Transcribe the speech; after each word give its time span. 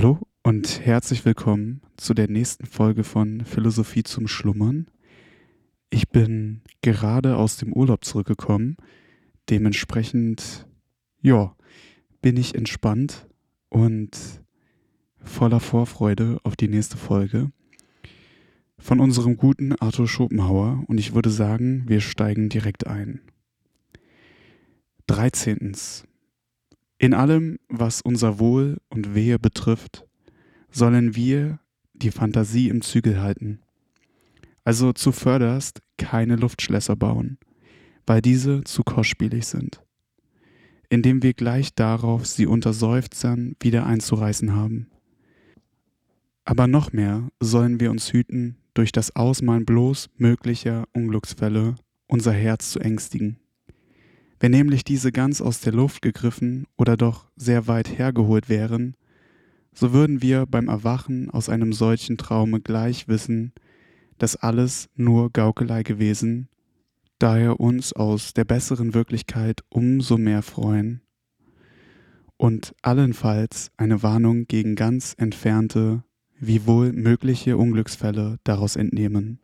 Hallo 0.00 0.18
und 0.42 0.80
herzlich 0.86 1.26
willkommen 1.26 1.82
zu 1.98 2.14
der 2.14 2.26
nächsten 2.26 2.64
Folge 2.64 3.04
von 3.04 3.44
Philosophie 3.44 4.02
zum 4.02 4.28
Schlummern. 4.28 4.86
Ich 5.90 6.08
bin 6.08 6.62
gerade 6.80 7.36
aus 7.36 7.58
dem 7.58 7.74
Urlaub 7.74 8.06
zurückgekommen. 8.06 8.78
Dementsprechend, 9.50 10.66
ja, 11.20 11.54
bin 12.22 12.38
ich 12.38 12.54
entspannt 12.54 13.28
und 13.68 14.16
voller 15.22 15.60
Vorfreude 15.60 16.38
auf 16.44 16.56
die 16.56 16.68
nächste 16.68 16.96
Folge 16.96 17.52
von 18.78 19.00
unserem 19.00 19.36
guten 19.36 19.74
Arthur 19.74 20.08
Schopenhauer 20.08 20.82
und 20.86 20.96
ich 20.96 21.14
würde 21.14 21.28
sagen, 21.28 21.84
wir 21.88 22.00
steigen 22.00 22.48
direkt 22.48 22.86
ein. 22.86 23.20
13. 25.08 25.74
In 27.02 27.14
allem, 27.14 27.58
was 27.70 28.02
unser 28.02 28.38
Wohl 28.38 28.76
und 28.90 29.14
Wehe 29.14 29.38
betrifft, 29.38 30.04
sollen 30.70 31.16
wir 31.16 31.58
die 31.94 32.10
Fantasie 32.10 32.68
im 32.68 32.82
Zügel 32.82 33.22
halten. 33.22 33.60
Also 34.64 34.92
zuvörderst 34.92 35.80
keine 35.96 36.36
Luftschlösser 36.36 36.96
bauen, 36.96 37.38
weil 38.06 38.20
diese 38.20 38.64
zu 38.64 38.82
kostspielig 38.82 39.46
sind, 39.46 39.82
indem 40.90 41.22
wir 41.22 41.32
gleich 41.32 41.74
darauf 41.74 42.26
sie 42.26 42.44
unter 42.44 42.74
Seufzern 42.74 43.56
wieder 43.60 43.86
einzureißen 43.86 44.52
haben. 44.52 44.90
Aber 46.44 46.66
noch 46.66 46.92
mehr 46.92 47.30
sollen 47.40 47.80
wir 47.80 47.90
uns 47.90 48.12
hüten, 48.12 48.58
durch 48.74 48.92
das 48.92 49.16
Ausmalen 49.16 49.64
bloß 49.64 50.10
möglicher 50.18 50.84
Unglücksfälle 50.92 51.76
unser 52.08 52.32
Herz 52.32 52.72
zu 52.72 52.78
ängstigen. 52.78 53.38
Wenn 54.40 54.52
nämlich 54.52 54.84
diese 54.84 55.12
ganz 55.12 55.40
aus 55.40 55.60
der 55.60 55.72
Luft 55.72 56.02
gegriffen 56.02 56.66
oder 56.76 56.96
doch 56.96 57.30
sehr 57.36 57.68
weit 57.68 57.96
hergeholt 57.98 58.48
wären, 58.48 58.96
so 59.72 59.92
würden 59.92 60.22
wir 60.22 60.46
beim 60.46 60.68
Erwachen 60.68 61.30
aus 61.30 61.48
einem 61.48 61.72
solchen 61.72 62.16
Traume 62.16 62.60
gleich 62.60 63.06
wissen, 63.06 63.52
dass 64.18 64.36
alles 64.36 64.88
nur 64.96 65.30
Gaukelei 65.30 65.82
gewesen, 65.82 66.48
daher 67.18 67.60
uns 67.60 67.92
aus 67.92 68.32
der 68.34 68.44
besseren 68.44 68.94
Wirklichkeit 68.94 69.60
umso 69.68 70.16
mehr 70.16 70.42
freuen 70.42 71.02
und 72.40 72.74
allenfalls 72.80 73.70
eine 73.76 74.02
Warnung 74.02 74.46
gegen 74.46 74.74
ganz 74.74 75.14
entfernte, 75.18 76.02
wie 76.38 76.66
wohl 76.66 76.90
mögliche 76.90 77.58
Unglücksfälle 77.58 78.38
daraus 78.44 78.76
entnehmen. 78.76 79.40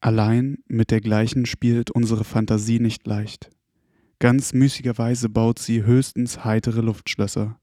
Allein 0.00 0.56
mit 0.68 0.90
dergleichen 0.90 1.44
spielt 1.44 1.90
unsere 1.90 2.24
Fantasie 2.24 2.80
nicht 2.80 3.06
leicht. 3.06 3.50
Ganz 4.20 4.52
müßigerweise 4.52 5.28
baut 5.28 5.60
sie 5.60 5.84
höchstens 5.84 6.44
heitere 6.44 6.80
Luftschlösser. 6.80 7.60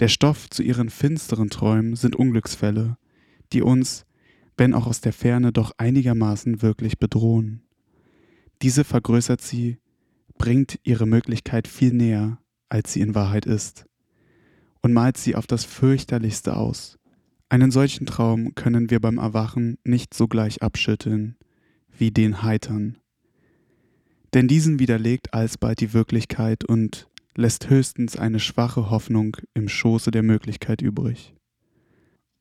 Der 0.00 0.08
Stoff 0.08 0.50
zu 0.50 0.62
ihren 0.62 0.90
finsteren 0.90 1.50
Träumen 1.50 1.94
sind 1.94 2.16
Unglücksfälle, 2.16 2.96
die 3.52 3.62
uns, 3.62 4.04
wenn 4.56 4.74
auch 4.74 4.86
aus 4.86 5.00
der 5.00 5.12
Ferne, 5.12 5.52
doch 5.52 5.72
einigermaßen 5.78 6.62
wirklich 6.62 6.98
bedrohen. 6.98 7.62
Diese 8.62 8.82
vergrößert 8.82 9.40
sie, 9.40 9.78
bringt 10.36 10.80
ihre 10.82 11.06
Möglichkeit 11.06 11.68
viel 11.68 11.92
näher, 11.92 12.38
als 12.68 12.92
sie 12.92 13.00
in 13.00 13.14
Wahrheit 13.14 13.46
ist, 13.46 13.86
und 14.80 14.92
malt 14.92 15.16
sie 15.16 15.36
auf 15.36 15.46
das 15.46 15.64
fürchterlichste 15.64 16.56
aus. 16.56 16.98
Einen 17.48 17.70
solchen 17.70 18.06
Traum 18.06 18.54
können 18.56 18.90
wir 18.90 18.98
beim 18.98 19.18
Erwachen 19.18 19.78
nicht 19.84 20.14
sogleich 20.14 20.62
abschütteln, 20.62 21.36
wie 21.96 22.10
den 22.10 22.42
heitern. 22.42 22.98
Denn 24.34 24.48
diesen 24.48 24.78
widerlegt 24.78 25.34
alsbald 25.34 25.80
die 25.80 25.92
Wirklichkeit 25.92 26.64
und 26.64 27.08
lässt 27.36 27.68
höchstens 27.70 28.16
eine 28.16 28.40
schwache 28.40 28.90
Hoffnung 28.90 29.36
im 29.54 29.68
Schoße 29.68 30.10
der 30.10 30.22
Möglichkeit 30.22 30.82
übrig. 30.82 31.34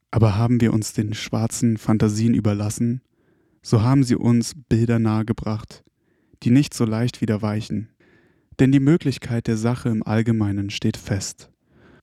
Aber 0.09 0.35
haben 0.35 0.59
wir 0.61 0.73
uns 0.73 0.93
den 0.93 1.13
schwarzen 1.13 1.77
Fantasien 1.77 2.33
überlassen, 2.33 3.01
so 3.61 3.81
haben 3.81 4.03
sie 4.03 4.15
uns 4.15 4.53
Bilder 4.69 4.99
nahegebracht, 4.99 5.83
die 6.43 6.51
nicht 6.51 6.73
so 6.73 6.85
leicht 6.85 7.21
wieder 7.21 7.41
weichen. 7.41 7.89
Denn 8.59 8.71
die 8.71 8.79
Möglichkeit 8.79 9.47
der 9.47 9.57
Sache 9.57 9.89
im 9.89 10.03
Allgemeinen 10.03 10.69
steht 10.69 10.97
fest, 10.97 11.49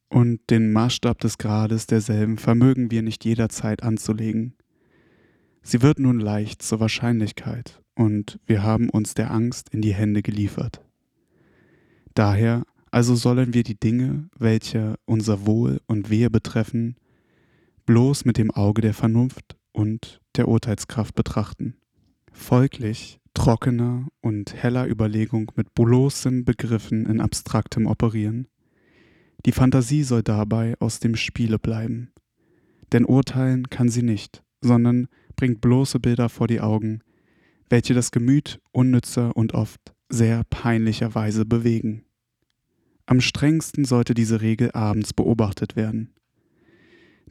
und 0.09 0.41
den 0.49 0.73
Maßstab 0.73 1.19
des 1.21 1.37
Grades 1.37 1.87
derselben 1.87 2.39
vermögen 2.39 2.91
wir 2.91 3.03
nicht 3.03 3.25
jederzeit 3.25 3.83
anzulegen. 3.83 4.55
Sie 5.63 5.83
wird 5.83 5.99
nun 5.99 6.19
leicht 6.19 6.63
zur 6.63 6.81
Wahrscheinlichkeit, 6.81 7.83
und 7.99 8.39
wir 8.47 8.63
haben 8.63 8.89
uns 8.89 9.15
der 9.15 9.33
Angst 9.33 9.71
in 9.71 9.83
die 9.83 9.93
Hände 9.93 10.23
geliefert. 10.23 10.81
Daher 12.15 12.63
also 12.93 13.17
sollen 13.17 13.55
wir 13.55 13.65
die 13.65 13.79
Dinge, 13.79 14.29
welche 14.39 14.95
unser 15.05 15.47
Wohl 15.47 15.81
und 15.87 16.09
Wehe 16.09 16.31
betreffen, 16.31 16.97
bloß 17.87 18.25
mit 18.25 18.39
dem 18.39 18.53
Auge 18.53 18.83
der 18.83 18.95
Vernunft 18.95 19.57
und 19.73 20.21
der 20.37 20.47
Urteilskraft 20.47 21.17
betrachten. 21.17 21.75
Folglich 22.33 23.19
trockener 23.35 24.07
und 24.21 24.55
heller 24.55 24.89
Überlegung 24.89 25.51
mit 25.57 25.75
bloßem 25.75 26.45
Begriffen 26.45 27.05
in 27.05 27.21
abstraktem 27.21 27.87
Operieren. 27.87 28.47
Die 29.45 29.53
Fantasie 29.53 30.05
soll 30.05 30.23
dabei 30.23 30.77
aus 30.79 31.01
dem 31.01 31.17
Spiele 31.17 31.59
bleiben. 31.59 32.13
Denn 32.93 33.05
urteilen 33.05 33.69
kann 33.71 33.89
sie 33.89 34.03
nicht, 34.03 34.43
sondern 34.61 35.09
bringt 35.37 35.61
bloße 35.61 35.99
Bilder 36.01 36.29
vor 36.29 36.47
die 36.47 36.61
Augen, 36.61 37.03
welche 37.69 37.95
das 37.95 38.11
Gemüt 38.11 38.61
unnützer 38.73 39.37
und 39.37 39.55
oft 39.55 39.81
sehr 40.09 40.43
peinlicherweise 40.51 41.45
bewegen. 41.45 42.05
Am 43.07 43.21
strengsten 43.21 43.85
sollte 43.85 44.15
diese 44.15 44.41
Regel 44.41 44.73
abends 44.73 45.13
beobachtet 45.13 45.77
werden. 45.77 46.15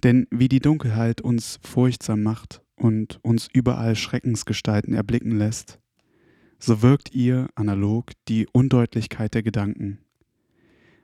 Denn 0.03 0.28
wie 0.31 0.48
die 0.48 0.59
Dunkelheit 0.59 1.22
uns 1.22 1.59
furchtsam 1.64 2.24
macht 2.24 2.62
und 2.75 3.20
uns 3.24 3.48
überall 3.52 3.96
Schreckensgestalten 3.96 4.94
erblicken 4.94 5.38
lässt, 5.38 5.80
so 6.59 6.81
wirkt 6.81 7.14
ihr 7.14 7.48
analog 7.56 8.12
die 8.28 8.48
Undeutlichkeit 8.52 9.34
der 9.34 9.44
Gedanken, 9.44 10.00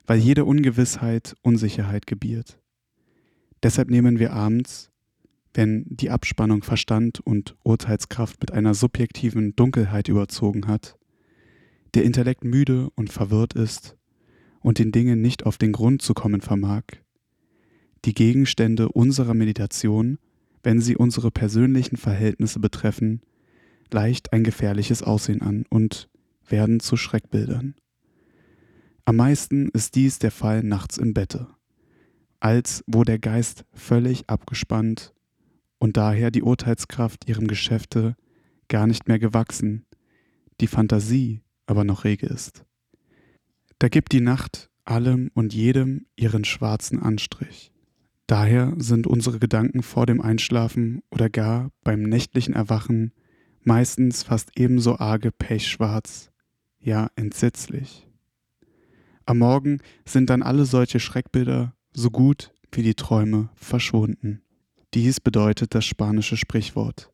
weil 0.05 0.19
jede 0.19 0.45
Ungewissheit 0.45 1.35
Unsicherheit 1.41 2.07
gebiert. 2.07 2.59
Deshalb 3.61 3.89
nehmen 3.89 4.19
wir 4.19 4.33
abends, 4.33 4.91
wenn 5.53 5.85
die 5.87 6.09
Abspannung 6.09 6.63
Verstand 6.63 7.19
und 7.19 7.55
Urteilskraft 7.63 8.39
mit 8.41 8.51
einer 8.51 8.73
subjektiven 8.73 9.55
Dunkelheit 9.55 10.07
überzogen 10.07 10.67
hat, 10.67 10.97
der 11.93 12.03
Intellekt 12.03 12.43
müde 12.43 12.89
und 12.95 13.11
verwirrt 13.11 13.53
ist, 13.53 13.95
und 14.63 14.79
den 14.79 14.91
Dingen 14.91 15.21
nicht 15.21 15.45
auf 15.45 15.57
den 15.57 15.73
Grund 15.73 16.01
zu 16.01 16.13
kommen 16.13 16.41
vermag. 16.41 16.83
Die 18.05 18.13
Gegenstände 18.13 18.89
unserer 18.89 19.33
Meditation, 19.33 20.17
wenn 20.63 20.81
sie 20.81 20.95
unsere 20.95 21.31
persönlichen 21.31 21.97
Verhältnisse 21.97 22.59
betreffen, 22.59 23.21
leicht 23.91 24.33
ein 24.33 24.43
gefährliches 24.43 25.03
Aussehen 25.03 25.41
an 25.41 25.65
und 25.69 26.09
werden 26.47 26.79
zu 26.79 26.97
Schreckbildern. 26.97 27.75
Am 29.05 29.17
meisten 29.17 29.69
ist 29.69 29.95
dies 29.95 30.17
der 30.19 30.31
Fall 30.31 30.63
nachts 30.63 30.97
im 30.97 31.13
Bette, 31.13 31.47
als 32.39 32.83
wo 32.87 33.03
der 33.03 33.19
Geist 33.19 33.65
völlig 33.73 34.29
abgespannt 34.29 35.13
und 35.83 35.97
daher 35.97 36.31
die 36.31 36.43
Urteilskraft 36.43 37.27
ihrem 37.27 37.45
Geschäfte 37.45 38.15
gar 38.69 38.87
nicht 38.87 39.09
mehr 39.09 39.19
gewachsen, 39.19 39.85
die 40.61 40.67
Fantasie 40.67 41.41
aber 41.65 41.83
noch 41.83 42.05
rege 42.05 42.25
ist. 42.25 42.63
Da 43.79 43.89
gibt 43.89 44.13
die 44.13 44.21
Nacht 44.21 44.69
allem 44.85 45.29
und 45.33 45.53
jedem 45.53 46.05
ihren 46.15 46.45
schwarzen 46.45 47.01
Anstrich. 47.01 47.73
Daher 48.27 48.73
sind 48.77 49.07
unsere 49.07 49.39
Gedanken 49.39 49.83
vor 49.83 50.05
dem 50.05 50.21
Einschlafen 50.21 51.01
oder 51.11 51.29
gar 51.29 51.69
beim 51.83 52.03
nächtlichen 52.03 52.53
Erwachen 52.53 53.11
meistens 53.63 54.23
fast 54.23 54.57
ebenso 54.57 54.99
arge 54.99 55.33
pechschwarz, 55.33 56.31
ja 56.79 57.09
entsetzlich. 57.17 58.07
Am 59.25 59.39
Morgen 59.39 59.79
sind 60.05 60.29
dann 60.29 60.43
alle 60.43 60.63
solche 60.63 61.01
Schreckbilder 61.01 61.75
so 61.91 62.09
gut 62.09 62.53
wie 62.71 62.83
die 62.83 62.95
Träume 62.95 63.49
verschwunden. 63.55 64.42
Dies 64.93 65.19
bedeutet 65.19 65.73
das 65.73 65.85
spanische 65.85 66.37
Sprichwort. 66.37 67.11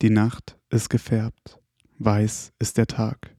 Die 0.00 0.08
Nacht 0.08 0.56
ist 0.70 0.88
gefärbt, 0.88 1.58
weiß 1.98 2.52
ist 2.58 2.78
der 2.78 2.86
Tag. 2.86 3.36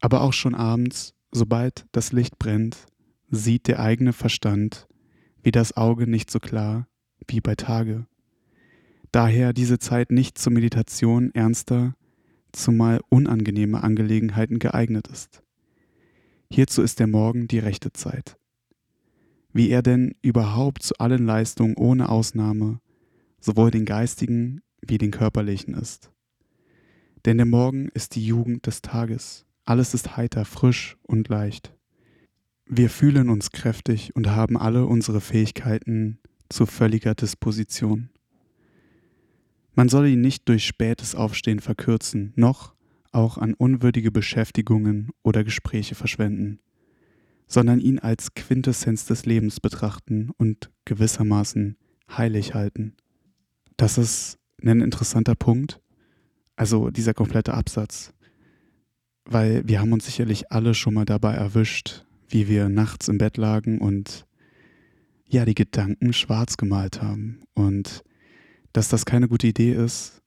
Aber 0.00 0.22
auch 0.22 0.32
schon 0.32 0.54
abends, 0.54 1.14
sobald 1.30 1.84
das 1.92 2.12
Licht 2.12 2.38
brennt, 2.38 2.86
sieht 3.30 3.68
der 3.68 3.80
eigene 3.80 4.14
Verstand 4.14 4.88
wie 5.42 5.50
das 5.50 5.76
Auge 5.76 6.06
nicht 6.06 6.30
so 6.30 6.38
klar 6.38 6.88
wie 7.28 7.42
bei 7.42 7.54
Tage. 7.54 8.06
Daher 9.10 9.52
diese 9.52 9.78
Zeit 9.78 10.10
nicht 10.10 10.38
zur 10.38 10.54
Meditation 10.54 11.34
ernster, 11.34 11.94
zumal 12.52 13.00
unangenehmer 13.10 13.84
Angelegenheiten 13.84 14.58
geeignet 14.58 15.06
ist. 15.08 15.42
Hierzu 16.50 16.80
ist 16.80 16.98
der 16.98 17.08
Morgen 17.08 17.46
die 17.46 17.58
rechte 17.58 17.92
Zeit. 17.92 18.38
Wie 19.52 19.70
er 19.70 19.82
denn 19.82 20.14
überhaupt 20.22 20.82
zu 20.82 20.94
allen 20.98 21.26
Leistungen 21.26 21.76
ohne 21.76 22.08
Ausnahme, 22.08 22.80
sowohl 23.40 23.70
den 23.70 23.84
geistigen 23.84 24.60
wie 24.80 24.98
den 24.98 25.10
körperlichen 25.10 25.74
ist. 25.74 26.10
Denn 27.24 27.36
der 27.36 27.46
Morgen 27.46 27.88
ist 27.94 28.14
die 28.14 28.24
Jugend 28.24 28.66
des 28.66 28.82
Tages, 28.82 29.46
alles 29.64 29.94
ist 29.94 30.16
heiter, 30.16 30.44
frisch 30.44 30.96
und 31.02 31.28
leicht. 31.28 31.74
Wir 32.66 32.90
fühlen 32.90 33.28
uns 33.28 33.52
kräftig 33.52 34.16
und 34.16 34.28
haben 34.28 34.56
alle 34.56 34.86
unsere 34.86 35.20
Fähigkeiten 35.20 36.18
zu 36.48 36.66
völliger 36.66 37.14
Disposition. 37.14 38.10
Man 39.74 39.88
soll 39.88 40.08
ihn 40.08 40.20
nicht 40.20 40.48
durch 40.48 40.66
spätes 40.66 41.14
Aufstehen 41.14 41.60
verkürzen, 41.60 42.32
noch 42.36 42.74
auch 43.12 43.38
an 43.38 43.54
unwürdige 43.54 44.10
Beschäftigungen 44.10 45.10
oder 45.22 45.44
Gespräche 45.44 45.94
verschwenden, 45.94 46.60
sondern 47.52 47.80
ihn 47.80 47.98
als 47.98 48.32
Quintessenz 48.32 49.04
des 49.04 49.26
Lebens 49.26 49.60
betrachten 49.60 50.30
und 50.38 50.70
gewissermaßen 50.86 51.76
heilig 52.08 52.54
halten. 52.54 52.94
Das 53.76 53.98
ist 53.98 54.38
ein 54.64 54.80
interessanter 54.80 55.34
Punkt, 55.34 55.78
also 56.56 56.88
dieser 56.88 57.12
komplette 57.12 57.52
Absatz, 57.52 58.14
weil 59.26 59.68
wir 59.68 59.80
haben 59.80 59.92
uns 59.92 60.06
sicherlich 60.06 60.50
alle 60.50 60.72
schon 60.72 60.94
mal 60.94 61.04
dabei 61.04 61.34
erwischt, 61.34 62.06
wie 62.26 62.48
wir 62.48 62.70
nachts 62.70 63.08
im 63.08 63.18
Bett 63.18 63.36
lagen 63.36 63.80
und 63.80 64.26
ja, 65.28 65.44
die 65.44 65.54
Gedanken 65.54 66.14
schwarz 66.14 66.56
gemalt 66.56 67.02
haben. 67.02 67.42
Und 67.52 68.02
dass 68.72 68.88
das 68.88 69.04
keine 69.04 69.28
gute 69.28 69.48
Idee 69.48 69.74
ist, 69.74 70.22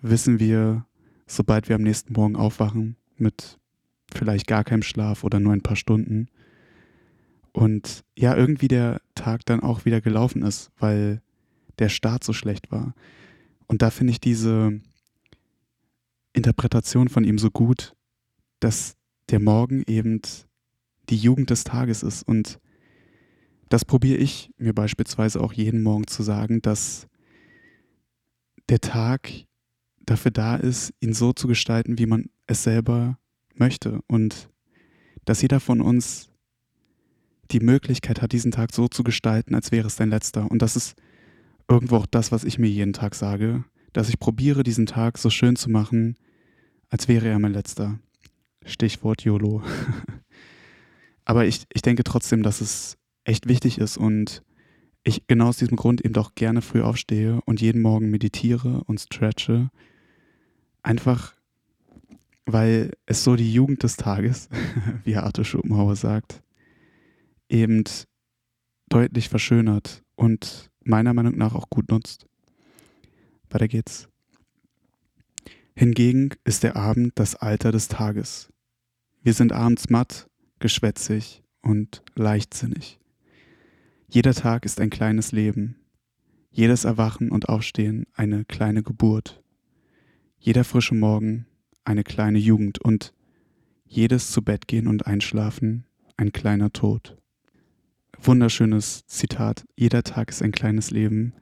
wissen 0.00 0.40
wir, 0.40 0.86
sobald 1.26 1.68
wir 1.68 1.76
am 1.76 1.82
nächsten 1.82 2.14
Morgen 2.14 2.36
aufwachen, 2.36 2.96
mit 3.18 3.58
vielleicht 4.14 4.46
gar 4.46 4.64
keinem 4.64 4.82
Schlaf 4.82 5.24
oder 5.24 5.40
nur 5.40 5.52
ein 5.52 5.62
paar 5.62 5.76
Stunden. 5.76 6.28
Und 7.52 8.04
ja, 8.16 8.36
irgendwie 8.36 8.68
der 8.68 9.00
Tag 9.14 9.44
dann 9.46 9.60
auch 9.60 9.84
wieder 9.84 10.00
gelaufen 10.00 10.42
ist, 10.42 10.70
weil 10.78 11.20
der 11.78 11.88
Start 11.88 12.22
so 12.24 12.32
schlecht 12.32 12.70
war. 12.70 12.94
Und 13.66 13.82
da 13.82 13.90
finde 13.90 14.12
ich 14.12 14.20
diese 14.20 14.80
Interpretation 16.32 17.08
von 17.08 17.24
ihm 17.24 17.38
so 17.38 17.50
gut, 17.50 17.94
dass 18.60 18.96
der 19.30 19.40
Morgen 19.40 19.82
eben 19.86 20.20
die 21.08 21.16
Jugend 21.16 21.50
des 21.50 21.64
Tages 21.64 22.02
ist. 22.02 22.22
Und 22.22 22.60
das 23.68 23.84
probiere 23.84 24.18
ich 24.18 24.50
mir 24.58 24.74
beispielsweise 24.74 25.40
auch 25.40 25.52
jeden 25.52 25.82
Morgen 25.82 26.06
zu 26.06 26.22
sagen, 26.22 26.62
dass 26.62 27.08
der 28.68 28.80
Tag 28.80 29.30
dafür 30.00 30.30
da 30.30 30.56
ist, 30.56 30.92
ihn 31.00 31.12
so 31.12 31.32
zu 31.32 31.48
gestalten, 31.48 31.98
wie 31.98 32.06
man 32.06 32.30
es 32.46 32.62
selber 32.62 33.18
möchte. 33.54 34.00
Und 34.06 34.50
dass 35.24 35.42
jeder 35.42 35.60
von 35.60 35.80
uns 35.80 36.29
die 37.52 37.60
Möglichkeit 37.60 38.22
hat, 38.22 38.32
diesen 38.32 38.52
Tag 38.52 38.72
so 38.72 38.88
zu 38.88 39.02
gestalten, 39.02 39.54
als 39.54 39.72
wäre 39.72 39.86
es 39.86 39.96
dein 39.96 40.10
letzter. 40.10 40.50
Und 40.50 40.62
das 40.62 40.76
ist 40.76 40.94
irgendwo 41.68 41.96
auch 41.96 42.06
das, 42.06 42.32
was 42.32 42.44
ich 42.44 42.58
mir 42.58 42.68
jeden 42.68 42.92
Tag 42.92 43.14
sage, 43.14 43.64
dass 43.92 44.08
ich 44.08 44.18
probiere, 44.18 44.62
diesen 44.62 44.86
Tag 44.86 45.18
so 45.18 45.30
schön 45.30 45.56
zu 45.56 45.70
machen, 45.70 46.16
als 46.88 47.08
wäre 47.08 47.28
er 47.28 47.38
mein 47.38 47.52
letzter. 47.52 47.98
Stichwort 48.64 49.22
YOLO. 49.22 49.62
Aber 51.24 51.46
ich, 51.46 51.64
ich 51.72 51.82
denke 51.82 52.04
trotzdem, 52.04 52.42
dass 52.42 52.60
es 52.60 52.98
echt 53.24 53.48
wichtig 53.48 53.78
ist 53.78 53.96
und 53.96 54.42
ich 55.02 55.26
genau 55.26 55.48
aus 55.48 55.56
diesem 55.56 55.76
Grund 55.76 56.04
eben 56.04 56.14
doch 56.14 56.34
gerne 56.34 56.62
früh 56.62 56.82
aufstehe 56.82 57.40
und 57.46 57.60
jeden 57.60 57.80
Morgen 57.80 58.10
meditiere 58.10 58.82
und 58.84 59.00
stretche. 59.00 59.70
Einfach, 60.82 61.34
weil 62.46 62.92
es 63.06 63.24
so 63.24 63.36
die 63.36 63.52
Jugend 63.52 63.82
des 63.82 63.96
Tages, 63.96 64.48
wie 65.04 65.16
Arthur 65.16 65.44
Schopenhauer 65.44 65.96
sagt, 65.96 66.42
eben 67.50 67.84
deutlich 68.88 69.28
verschönert 69.28 70.02
und 70.14 70.70
meiner 70.82 71.14
Meinung 71.14 71.36
nach 71.36 71.54
auch 71.54 71.68
gut 71.68 71.90
nutzt. 71.90 72.26
Weiter 73.50 73.68
geht's. 73.68 74.08
Hingegen 75.74 76.30
ist 76.44 76.62
der 76.62 76.76
Abend 76.76 77.12
das 77.16 77.36
Alter 77.36 77.72
des 77.72 77.88
Tages. 77.88 78.52
Wir 79.22 79.34
sind 79.34 79.52
abends 79.52 79.90
matt, 79.90 80.28
geschwätzig 80.58 81.42
und 81.62 82.02
leichtsinnig. 82.14 82.98
Jeder 84.08 84.34
Tag 84.34 84.64
ist 84.64 84.80
ein 84.80 84.90
kleines 84.90 85.32
Leben, 85.32 85.76
jedes 86.50 86.84
Erwachen 86.84 87.30
und 87.30 87.48
Aufstehen 87.48 88.06
eine 88.14 88.44
kleine 88.44 88.82
Geburt, 88.82 89.42
jeder 90.38 90.64
frische 90.64 90.94
Morgen 90.94 91.46
eine 91.84 92.02
kleine 92.02 92.38
Jugend 92.38 92.80
und 92.80 93.14
jedes 93.84 94.30
zu 94.30 94.42
Bett 94.42 94.68
gehen 94.68 94.86
und 94.86 95.06
einschlafen 95.06 95.86
ein 96.16 96.32
kleiner 96.32 96.72
Tod. 96.72 97.19
Wunderschönes 98.22 99.06
Zitat, 99.06 99.64
jeder 99.76 100.02
Tag 100.02 100.28
ist 100.28 100.42
ein 100.42 100.52
kleines 100.52 100.90
Leben. 100.90 101.32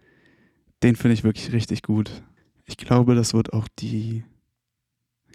Den 0.84 0.94
finde 0.94 1.14
ich 1.14 1.25
wirklich 1.25 1.52
richtig 1.52 1.82
gut. 1.82 2.22
Ich 2.66 2.76
glaube, 2.76 3.16
das 3.16 3.34
wird 3.34 3.52
auch 3.52 3.66
die, 3.80 4.25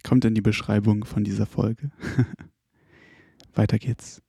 kommt 0.04 0.24
in 0.24 0.36
die 0.36 0.42
Beschreibung 0.42 1.04
von 1.04 1.26
dieser 1.26 1.46
Folge. 1.46 1.92
Weiter 3.54 3.78
geht's. 3.78 4.22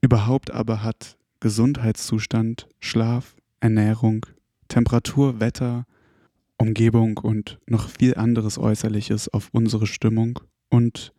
Überhaupt 0.00 0.50
aber 0.50 0.82
hat 0.82 1.16
Gesundheitszustand, 1.38 2.68
Schlaf, 2.80 3.36
Ernährung, 3.60 4.26
Temperatur, 4.66 5.38
Wetter, 5.38 5.86
Umgebung 6.56 7.18
und 7.18 7.60
noch 7.66 7.88
viel 7.88 8.16
anderes 8.16 8.58
Äußerliches 8.58 9.28
auf 9.28 9.50
unsere 9.52 9.86
Stimmung 9.86 10.40
und 10.68 11.12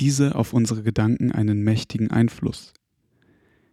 diese 0.00 0.34
auf 0.34 0.52
unsere 0.52 0.82
Gedanken 0.82 1.30
einen 1.30 1.62
mächtigen 1.62 2.10
Einfluss. 2.10 2.74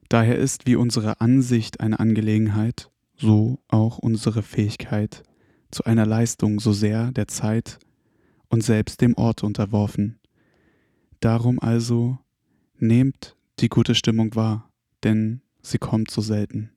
Daher 0.09 0.37
ist 0.37 0.65
wie 0.65 0.75
unsere 0.75 1.19
Ansicht 1.19 1.79
eine 1.79 1.99
Angelegenheit, 1.99 2.89
so 3.17 3.59
auch 3.67 3.97
unsere 3.97 4.41
Fähigkeit 4.41 5.23
zu 5.71 5.83
einer 5.83 6.05
Leistung 6.05 6.59
so 6.59 6.71
sehr 6.71 7.11
der 7.11 7.27
Zeit 7.27 7.79
und 8.49 8.63
selbst 8.63 9.01
dem 9.01 9.15
Ort 9.15 9.43
unterworfen. 9.43 10.19
Darum 11.19 11.59
also 11.59 12.17
nehmt 12.79 13.35
die 13.59 13.69
gute 13.69 13.95
Stimmung 13.95 14.35
wahr, 14.35 14.69
denn 15.03 15.41
sie 15.61 15.77
kommt 15.77 16.11
so 16.11 16.21
selten. 16.21 16.71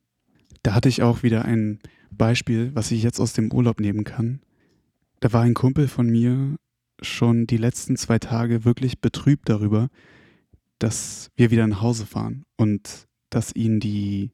Da 0.63 0.73
hatte 0.73 0.89
ich 0.89 1.01
auch 1.01 1.23
wieder 1.23 1.45
ein 1.45 1.79
Beispiel, 2.11 2.71
was 2.73 2.91
ich 2.91 3.03
jetzt 3.03 3.19
aus 3.19 3.33
dem 3.33 3.51
Urlaub 3.53 3.79
nehmen 3.79 4.03
kann. 4.03 4.41
Da 5.21 5.31
war 5.31 5.41
ein 5.41 5.53
Kumpel 5.53 5.87
von 5.87 6.09
mir 6.09 6.55
schon 7.01 7.47
die 7.47 7.57
letzten 7.57 7.95
zwei 7.95 8.19
Tage 8.19 8.65
wirklich 8.65 8.99
betrübt 8.99 9.49
darüber, 9.49 9.89
dass 10.79 11.29
wir 11.35 11.51
wieder 11.51 11.67
nach 11.67 11.81
Hause 11.81 12.05
fahren 12.05 12.43
und 12.57 13.07
dass 13.31 13.55
ihn 13.55 13.79
die, 13.79 14.29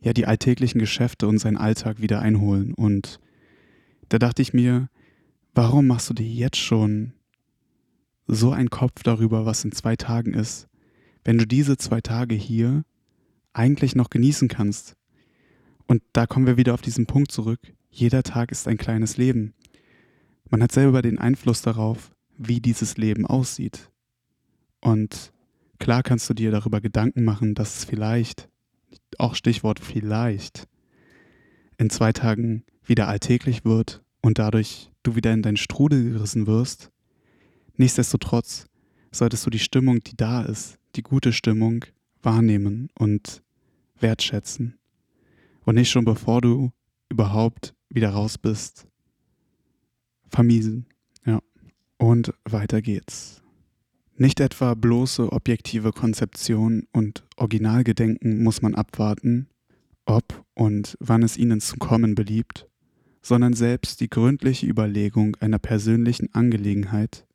ja, 0.00 0.12
die 0.12 0.26
alltäglichen 0.26 0.80
Geschäfte 0.80 1.28
und 1.28 1.38
sein 1.38 1.56
Alltag 1.56 2.00
wieder 2.00 2.20
einholen. 2.20 2.74
Und 2.74 3.20
da 4.08 4.18
dachte 4.18 4.42
ich 4.42 4.52
mir, 4.52 4.88
warum 5.54 5.86
machst 5.86 6.10
du 6.10 6.14
dir 6.14 6.26
jetzt 6.26 6.56
schon 6.56 7.12
so 8.26 8.50
einen 8.50 8.70
Kopf 8.70 9.04
darüber, 9.04 9.46
was 9.46 9.64
in 9.64 9.70
zwei 9.70 9.94
Tagen 9.94 10.34
ist, 10.34 10.66
wenn 11.24 11.38
du 11.38 11.46
diese 11.46 11.76
zwei 11.76 12.00
Tage 12.00 12.34
hier 12.34 12.84
eigentlich 13.52 13.94
noch 13.94 14.10
genießen 14.10 14.48
kannst? 14.48 14.96
Und 15.86 16.02
da 16.12 16.26
kommen 16.26 16.46
wir 16.46 16.56
wieder 16.56 16.74
auf 16.74 16.82
diesen 16.82 17.06
Punkt 17.06 17.30
zurück. 17.30 17.60
Jeder 17.90 18.22
Tag 18.22 18.50
ist 18.50 18.66
ein 18.66 18.78
kleines 18.78 19.16
Leben. 19.16 19.54
Man 20.50 20.62
hat 20.62 20.72
selber 20.72 21.02
den 21.02 21.18
Einfluss 21.18 21.62
darauf, 21.62 22.12
wie 22.36 22.60
dieses 22.60 22.96
Leben 22.96 23.26
aussieht. 23.26 23.90
Und 24.80 25.32
klar 25.78 26.02
kannst 26.02 26.28
du 26.28 26.34
dir 26.34 26.50
darüber 26.50 26.80
Gedanken 26.80 27.24
machen, 27.24 27.54
dass 27.54 27.78
es 27.78 27.84
vielleicht, 27.84 28.48
auch 29.18 29.34
Stichwort 29.34 29.80
vielleicht, 29.80 30.66
in 31.78 31.90
zwei 31.90 32.12
Tagen 32.12 32.64
wieder 32.84 33.08
alltäglich 33.08 33.64
wird 33.64 34.02
und 34.20 34.38
dadurch 34.38 34.90
du 35.02 35.14
wieder 35.16 35.32
in 35.32 35.42
deinen 35.42 35.56
Strudel 35.56 36.12
gerissen 36.12 36.46
wirst. 36.46 36.90
Nichtsdestotrotz 37.76 38.66
solltest 39.12 39.44
du 39.46 39.50
die 39.50 39.58
Stimmung, 39.58 40.00
die 40.02 40.16
da 40.16 40.42
ist, 40.42 40.78
die 40.94 41.02
gute 41.02 41.32
Stimmung, 41.32 41.84
wahrnehmen 42.22 42.88
und 42.98 43.42
wertschätzen. 44.00 44.78
Und 45.64 45.74
nicht 45.74 45.90
schon 45.90 46.04
bevor 46.04 46.40
du 46.40 46.72
überhaupt 47.08 47.74
wieder 47.88 48.10
raus 48.10 48.38
bist, 48.38 48.86
vermiesen. 50.28 50.86
Ja. 51.24 51.40
Und 51.98 52.32
weiter 52.44 52.82
geht's. 52.82 53.42
Nicht 54.18 54.40
etwa 54.40 54.72
bloße 54.72 55.30
objektive 55.30 55.92
Konzeption 55.92 56.86
und 56.92 57.22
Originalgedenken 57.36 58.42
muss 58.42 58.62
man 58.62 58.74
abwarten, 58.74 59.48
ob 60.06 60.42
und 60.54 60.96
wann 61.00 61.22
es 61.22 61.36
ihnen 61.36 61.60
zu 61.60 61.76
kommen 61.76 62.14
beliebt, 62.14 62.66
sondern 63.20 63.52
selbst 63.52 64.00
die 64.00 64.08
gründliche 64.08 64.66
Überlegung 64.66 65.36
einer 65.40 65.58
persönlichen 65.58 66.32
Angelegenheit 66.32 67.26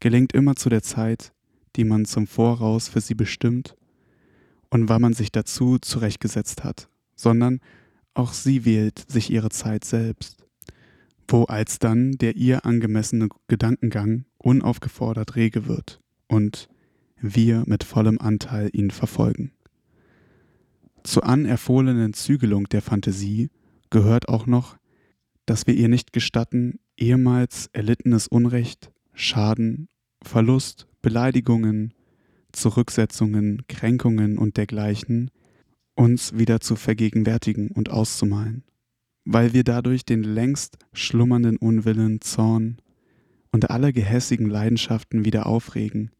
gelingt 0.00 0.32
immer 0.32 0.56
zu 0.56 0.70
der 0.70 0.82
Zeit, 0.82 1.32
die 1.76 1.84
man 1.84 2.06
zum 2.06 2.26
Voraus 2.26 2.88
für 2.88 3.02
sie 3.02 3.14
bestimmt 3.14 3.76
und 4.70 4.88
wann 4.88 5.02
man 5.02 5.12
sich 5.12 5.30
dazu 5.30 5.78
zurechtgesetzt 5.78 6.64
hat, 6.64 6.88
sondern 7.16 7.60
auch 8.14 8.32
sie 8.32 8.64
wählt 8.64 9.04
sich 9.10 9.30
ihre 9.30 9.50
Zeit 9.50 9.84
selbst, 9.84 10.46
wo 11.26 11.44
alsdann 11.44 12.12
der 12.12 12.36
ihr 12.36 12.64
angemessene 12.64 13.28
Gedankengang 13.46 14.24
unaufgefordert 14.38 15.36
rege 15.36 15.66
wird 15.66 16.00
und 16.28 16.68
wir 17.20 17.64
mit 17.66 17.84
vollem 17.84 18.18
Anteil 18.18 18.70
ihn 18.72 18.90
verfolgen. 18.90 19.52
Zur 21.02 21.24
anerfohlenen 21.26 22.12
Zügelung 22.12 22.68
der 22.68 22.82
Fantasie 22.82 23.50
gehört 23.90 24.28
auch 24.28 24.46
noch, 24.46 24.76
dass 25.46 25.66
wir 25.66 25.74
ihr 25.74 25.88
nicht 25.88 26.12
gestatten, 26.12 26.78
ehemals 26.96 27.70
erlittenes 27.72 28.28
Unrecht, 28.28 28.92
Schaden, 29.14 29.88
Verlust, 30.22 30.86
Beleidigungen, 31.00 31.94
Zurücksetzungen, 32.52 33.62
Kränkungen 33.68 34.38
und 34.38 34.56
dergleichen 34.56 35.30
uns 35.94 36.36
wieder 36.38 36.60
zu 36.60 36.76
vergegenwärtigen 36.76 37.70
und 37.70 37.90
auszumalen, 37.90 38.62
weil 39.24 39.52
wir 39.52 39.64
dadurch 39.64 40.04
den 40.04 40.22
längst 40.22 40.78
schlummernden 40.92 41.56
Unwillen, 41.56 42.20
Zorn 42.20 42.78
und 43.52 43.70
alle 43.70 43.92
gehässigen 43.92 44.48
Leidenschaften 44.48 45.24
wieder 45.24 45.46
aufregen, 45.46 46.10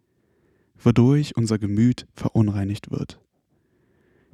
wodurch 0.79 1.37
unser 1.37 1.59
Gemüt 1.59 2.07
verunreinigt 2.15 2.91
wird. 2.91 3.21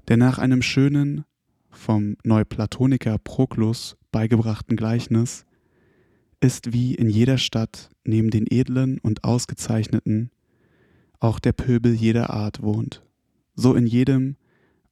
Denn 0.08 0.18
nach 0.18 0.38
einem 0.38 0.62
schönen, 0.62 1.24
vom 1.70 2.16
Neuplatoniker 2.22 3.18
Proklus 3.18 3.96
beigebrachten 4.12 4.76
Gleichnis 4.76 5.44
ist 6.40 6.72
wie 6.72 6.94
in 6.94 7.08
jeder 7.08 7.38
Stadt 7.38 7.90
neben 8.04 8.30
den 8.30 8.46
edlen 8.48 8.98
und 8.98 9.24
ausgezeichneten 9.24 10.30
auch 11.20 11.38
der 11.38 11.52
Pöbel 11.52 11.94
jeder 11.94 12.30
Art 12.30 12.62
wohnt, 12.62 13.02
so 13.54 13.74
in 13.74 13.86
jedem 13.86 14.36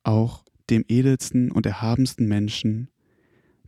auch 0.03 0.45
dem 0.71 0.85
edelsten 0.89 1.53
und 1.53 1.67
erhabensten 1.67 2.27
Menschen 2.27 2.89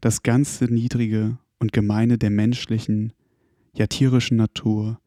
das 0.01 0.23
ganze 0.23 0.65
Niedrige 0.65 1.39
und 1.59 1.73
Gemeine 1.73 2.17
der 2.19 2.31
menschlichen, 2.31 3.13
ja 3.75 3.87
tierischen 3.87 4.37
Natur 4.37 5.01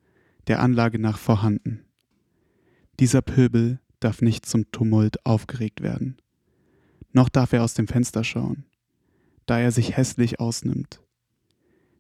der 0.48 0.62
Anlage 0.62 1.00
nach 1.00 1.18
vorhanden. 1.18 1.86
Dieser 3.00 3.22
Pöbel 3.22 3.80
darf 4.00 4.22
nicht 4.22 4.46
zum 4.46 4.72
Tumult 4.72 5.26
aufgeregt 5.26 5.82
werden, 5.82 6.18
noch 7.14 7.30
darf 7.30 7.54
er 7.54 7.64
aus 7.64 7.74
dem 7.74 7.88
Fenster 7.88 8.24
schauen, 8.24 8.66
da 9.46 9.60
er 9.60 9.72
sich 9.72 9.98
hässlich 9.98 10.40
ausnimmt. 10.40 11.02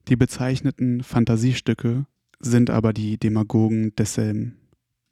Die 0.07 0.15
bezeichneten 0.15 1.03
Fantasiestücke 1.03 2.05
sind 2.39 2.69
aber 2.69 2.93
die 2.93 3.17
Demagogen 3.17 3.95
desselben. 3.95 4.57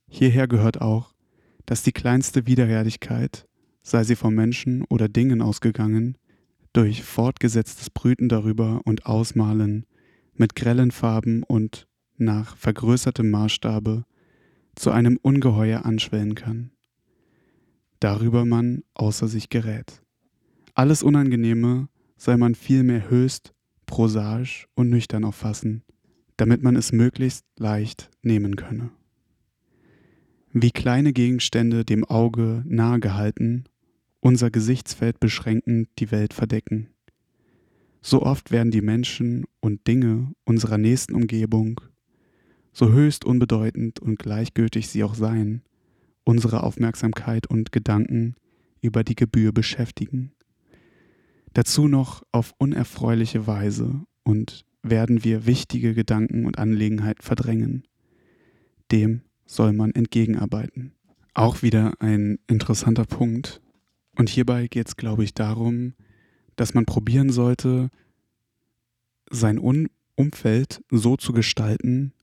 Hierher 0.08 0.48
gehört 0.48 0.80
auch, 0.80 1.14
dass 1.66 1.84
die 1.84 1.92
kleinste 1.92 2.46
Widerwärtigkeit, 2.46 3.48
sei 3.82 4.04
sie 4.04 4.16
vom 4.16 4.36
Menschen 4.36 4.84
oder 4.84 5.10
Dingen 5.10 5.42
ausgegangen, 5.42 6.18
durch 6.74 7.04
fortgesetztes 7.04 7.90
Brüten 7.90 8.30
darüber 8.30 8.82
und 8.86 9.06
Ausmalen 9.06 9.86
mit 10.36 10.56
grellen 10.56 10.92
Farben 10.92 11.44
und 11.44 11.88
nach 12.18 12.56
vergrößertem 12.58 13.30
Maßstabe 13.30 14.06
zu 14.76 14.92
einem 14.92 15.18
Ungeheuer 15.22 15.86
anschwellen 15.86 16.36
kann, 16.36 16.72
darüber 18.00 18.46
man 18.46 18.84
außer 18.94 19.28
sich 19.28 19.50
gerät. 19.50 20.02
Alles 20.74 21.04
Unangenehme 21.04 21.88
sei 22.18 22.38
man 22.38 22.56
vielmehr 22.56 23.10
höchst 23.10 23.54
prosaisch 23.86 24.68
und 24.76 24.90
nüchtern 24.90 25.24
auffassen, 25.24 25.84
damit 26.38 26.64
man 26.64 26.76
es 26.76 26.92
möglichst 26.92 27.46
leicht 27.58 28.10
nehmen 28.22 28.56
könne. 28.56 28.92
Wie 30.52 30.72
kleine 30.72 31.14
Gegenstände 31.14 31.84
dem 31.84 32.04
Auge 32.06 32.64
nahe 32.66 33.00
gehalten, 33.00 33.66
unser 34.22 34.50
Gesichtsfeld 34.50 35.20
beschränkend 35.20 35.90
die 36.00 36.12
Welt 36.12 36.34
verdecken. 36.34 36.95
So 38.08 38.22
oft 38.22 38.52
werden 38.52 38.70
die 38.70 38.84
Menschen 38.84 39.46
und 39.62 39.88
Dinge 39.88 40.32
unserer 40.44 40.78
nächsten 40.78 41.16
Umgebung, 41.16 41.82
so 42.72 42.92
höchst 42.92 43.26
unbedeutend 43.26 44.00
und 44.00 44.20
gleichgültig 44.20 44.90
sie 44.90 45.04
auch 45.04 45.16
seien, 45.16 45.64
unsere 46.24 46.62
Aufmerksamkeit 46.62 47.48
und 47.48 47.72
Gedanken 47.72 48.36
über 48.80 49.04
die 49.04 49.16
Gebühr 49.16 49.54
beschäftigen. 49.54 50.34
Dazu 51.54 51.88
noch 51.88 52.22
auf 52.32 52.54
unerfreuliche 52.60 53.48
Weise 53.48 54.06
und 54.22 54.66
werden 54.84 55.24
wir 55.24 55.48
wichtige 55.48 55.96
Gedanken 55.96 56.46
und 56.46 56.60
Angelegenheiten 56.60 57.24
verdrängen. 57.24 57.88
Dem 58.92 59.22
soll 59.48 59.74
man 59.74 59.90
entgegenarbeiten. 59.90 60.92
Auch 61.34 61.64
wieder 61.64 61.94
ein 62.00 62.38
interessanter 62.46 63.06
Punkt. 63.06 63.64
Und 64.16 64.30
hierbei 64.30 64.68
geht 64.68 64.90
es, 64.90 64.96
glaube 64.96 65.24
ich, 65.24 65.34
darum, 65.34 65.96
dass 66.56 66.74
man 66.74 66.86
probieren 66.86 67.32
sollte, 67.32 67.90
sein 69.30 69.60
Un 69.60 69.90
Umfeld 70.16 70.82
so 70.90 71.18
zu 71.18 71.34
gestalten, 71.34 72.14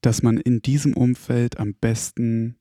dass 0.00 0.22
man 0.22 0.38
in 0.38 0.62
diesem 0.62 0.94
Umfeld 0.94 1.58
am 1.58 1.74
besten 1.74 2.56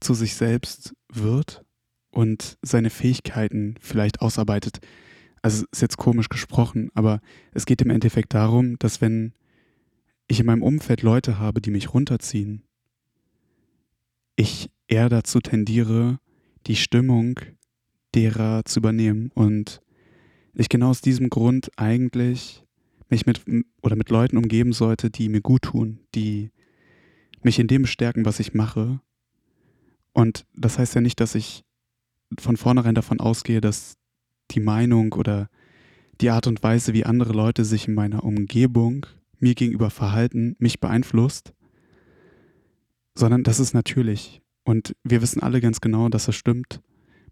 zu 0.00 0.14
sich 0.14 0.34
selbst 0.34 0.94
wird 1.08 1.64
und 2.10 2.58
seine 2.62 2.90
Fähigkeiten 2.90 3.76
vielleicht 3.80 4.20
ausarbeitet. 4.20 4.80
Also 5.42 5.66
ist 5.70 5.82
jetzt 5.82 5.98
komisch 5.98 6.28
gesprochen, 6.28 6.90
aber 6.94 7.20
es 7.52 7.66
geht 7.66 7.82
im 7.82 7.90
Endeffekt 7.90 8.34
darum, 8.34 8.78
dass 8.78 9.00
wenn 9.00 9.34
ich 10.26 10.40
in 10.40 10.46
meinem 10.46 10.62
Umfeld 10.62 11.02
Leute 11.02 11.38
habe, 11.38 11.60
die 11.60 11.70
mich 11.70 11.94
runterziehen, 11.94 12.64
ich 14.36 14.70
eher 14.88 15.08
dazu 15.08 15.40
tendiere, 15.40 16.18
die 16.66 16.76
Stimmung 16.76 17.40
derer 18.18 18.64
zu 18.64 18.80
übernehmen 18.80 19.30
und 19.34 19.80
ich 20.54 20.68
genau 20.68 20.90
aus 20.90 21.00
diesem 21.00 21.30
Grund 21.30 21.70
eigentlich 21.76 22.64
mich 23.10 23.26
mit 23.26 23.42
oder 23.80 23.94
mit 23.94 24.10
Leuten 24.10 24.36
umgeben 24.36 24.72
sollte, 24.72 25.08
die 25.08 25.28
mir 25.28 25.40
gut 25.40 25.62
tun, 25.62 26.00
die 26.16 26.50
mich 27.42 27.60
in 27.60 27.68
dem 27.68 27.82
bestärken, 27.82 28.24
was 28.24 28.40
ich 28.40 28.54
mache. 28.54 29.00
Und 30.12 30.44
das 30.54 30.78
heißt 30.78 30.96
ja 30.96 31.00
nicht, 31.00 31.20
dass 31.20 31.36
ich 31.36 31.64
von 32.40 32.56
vornherein 32.56 32.96
davon 32.96 33.20
ausgehe, 33.20 33.60
dass 33.60 33.96
die 34.50 34.60
Meinung 34.60 35.12
oder 35.12 35.48
die 36.20 36.30
Art 36.30 36.48
und 36.48 36.60
Weise, 36.64 36.92
wie 36.92 37.06
andere 37.06 37.32
Leute 37.32 37.64
sich 37.64 37.86
in 37.86 37.94
meiner 37.94 38.24
Umgebung 38.24 39.06
mir 39.38 39.54
gegenüber 39.54 39.90
verhalten, 39.90 40.56
mich 40.58 40.80
beeinflusst, 40.80 41.54
sondern 43.14 43.44
das 43.44 43.60
ist 43.60 43.74
natürlich. 43.74 44.42
Und 44.64 44.96
wir 45.04 45.22
wissen 45.22 45.40
alle 45.40 45.60
ganz 45.60 45.80
genau, 45.80 46.08
dass 46.08 46.26
es 46.26 46.34
stimmt, 46.34 46.80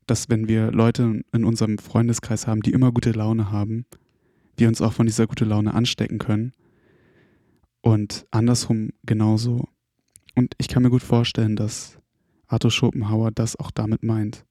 dass 0.06 0.28
wenn 0.28 0.48
wir 0.48 0.70
Leute 0.72 1.22
in 1.32 1.44
unserem 1.44 1.78
Freundeskreis 1.78 2.46
haben, 2.46 2.62
die 2.62 2.72
immer 2.72 2.92
gute 2.92 3.12
Laune 3.12 3.50
haben, 3.50 3.84
wir 4.56 4.68
uns 4.68 4.80
auch 4.80 4.92
von 4.92 5.06
dieser 5.06 5.26
guten 5.26 5.48
Laune 5.48 5.74
anstecken 5.74 6.18
können. 6.18 6.52
Und 7.80 8.26
andersrum 8.30 8.90
genauso. 9.04 9.68
Und 10.34 10.54
ich 10.58 10.68
kann 10.68 10.82
mir 10.82 10.90
gut 10.90 11.02
vorstellen, 11.02 11.56
dass 11.56 11.98
Arthur 12.46 12.70
Schopenhauer 12.70 13.30
das 13.32 13.56
auch 13.56 13.70
damit 13.70 14.02
meint. 14.02 14.44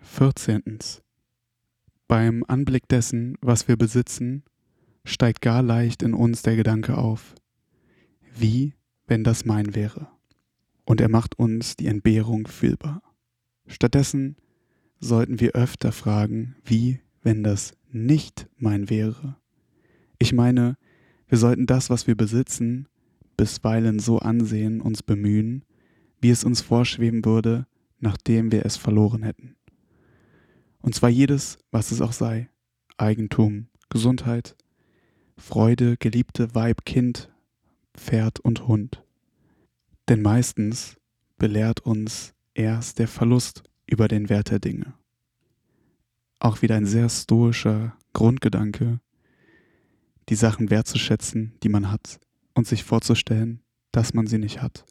14. 0.00 0.62
Beim 2.08 2.44
Anblick 2.46 2.88
dessen, 2.88 3.36
was 3.40 3.68
wir 3.68 3.76
besitzen, 3.76 4.44
steigt 5.04 5.40
gar 5.40 5.62
leicht 5.62 6.02
in 6.02 6.14
uns 6.14 6.42
der 6.42 6.56
Gedanke 6.56 6.98
auf, 6.98 7.34
wie 8.34 8.74
wenn 9.06 9.24
das 9.24 9.44
mein 9.44 9.74
wäre. 9.74 10.08
Und 10.84 11.00
er 11.00 11.08
macht 11.08 11.38
uns 11.38 11.76
die 11.76 11.86
Entbehrung 11.86 12.46
fühlbar. 12.46 13.02
Stattdessen 13.66 14.36
sollten 15.02 15.40
wir 15.40 15.52
öfter 15.52 15.92
fragen, 15.92 16.54
wie 16.64 17.00
wenn 17.22 17.42
das 17.42 17.74
nicht 17.90 18.48
mein 18.56 18.88
wäre. 18.88 19.36
Ich 20.18 20.32
meine, 20.32 20.78
wir 21.28 21.38
sollten 21.38 21.66
das, 21.66 21.90
was 21.90 22.06
wir 22.06 22.14
besitzen, 22.14 22.88
bisweilen 23.36 23.98
so 23.98 24.20
ansehen, 24.20 24.80
uns 24.80 25.02
bemühen, 25.02 25.64
wie 26.20 26.30
es 26.30 26.44
uns 26.44 26.60
vorschweben 26.60 27.24
würde, 27.24 27.66
nachdem 27.98 28.52
wir 28.52 28.64
es 28.64 28.76
verloren 28.76 29.24
hätten. 29.24 29.56
Und 30.80 30.94
zwar 30.94 31.10
jedes, 31.10 31.58
was 31.70 31.90
es 31.90 32.00
auch 32.00 32.12
sei. 32.12 32.48
Eigentum, 32.96 33.66
Gesundheit, 33.90 34.56
Freude, 35.36 35.96
Geliebte, 35.96 36.54
Weib, 36.54 36.84
Kind, 36.84 37.30
Pferd 37.94 38.38
und 38.38 38.68
Hund. 38.68 39.02
Denn 40.08 40.22
meistens 40.22 40.96
belehrt 41.38 41.80
uns 41.80 42.34
erst 42.54 43.00
der 43.00 43.08
Verlust 43.08 43.64
über 43.86 44.08
den 44.08 44.28
Wert 44.28 44.50
der 44.50 44.58
Dinge. 44.58 44.94
Auch 46.38 46.62
wieder 46.62 46.76
ein 46.76 46.86
sehr 46.86 47.08
stoischer 47.08 47.96
Grundgedanke, 48.12 49.00
die 50.28 50.34
Sachen 50.34 50.70
wertzuschätzen, 50.70 51.52
die 51.62 51.68
man 51.68 51.90
hat, 51.90 52.20
und 52.54 52.66
sich 52.66 52.84
vorzustellen, 52.84 53.60
dass 53.92 54.14
man 54.14 54.26
sie 54.26 54.38
nicht 54.38 54.62
hat. 54.62 54.84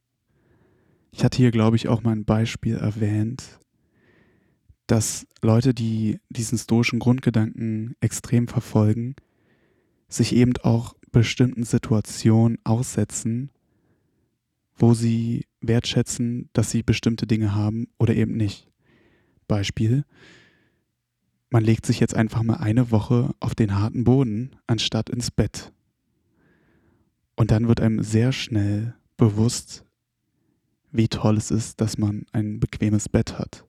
Ich 1.11 1.23
hatte 1.23 1.37
hier, 1.37 1.51
glaube 1.51 1.75
ich, 1.75 1.87
auch 1.87 2.03
mal 2.03 2.11
ein 2.11 2.25
Beispiel 2.25 2.77
erwähnt, 2.77 3.59
dass 4.87 5.27
Leute, 5.41 5.73
die 5.73 6.19
diesen 6.29 6.57
stoischen 6.57 6.99
Grundgedanken 6.99 7.95
extrem 8.01 8.47
verfolgen, 8.47 9.15
sich 10.07 10.35
eben 10.35 10.53
auch 10.63 10.95
bestimmten 11.11 11.63
Situationen 11.63 12.57
aussetzen, 12.63 13.51
wo 14.75 14.93
sie 14.93 15.45
wertschätzen, 15.61 16.49
dass 16.53 16.71
sie 16.71 16.83
bestimmte 16.83 17.27
Dinge 17.27 17.53
haben 17.53 17.87
oder 17.97 18.15
eben 18.15 18.35
nicht. 18.35 18.70
Beispiel, 19.51 20.05
man 21.49 21.63
legt 21.63 21.85
sich 21.85 21.99
jetzt 21.99 22.15
einfach 22.15 22.41
mal 22.41 22.55
eine 22.55 22.89
Woche 22.91 23.35
auf 23.41 23.53
den 23.53 23.77
harten 23.77 24.05
Boden, 24.05 24.55
anstatt 24.65 25.09
ins 25.09 25.29
Bett. 25.29 25.73
Und 27.35 27.51
dann 27.51 27.67
wird 27.67 27.81
einem 27.81 28.01
sehr 28.01 28.31
schnell 28.31 28.95
bewusst, 29.17 29.83
wie 30.91 31.09
toll 31.09 31.35
es 31.35 31.51
ist, 31.51 31.81
dass 31.81 31.97
man 31.97 32.25
ein 32.31 32.61
bequemes 32.61 33.09
Bett 33.09 33.37
hat. 33.37 33.65